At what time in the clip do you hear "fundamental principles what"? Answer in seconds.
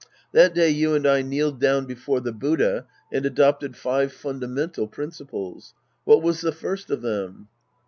4.11-6.23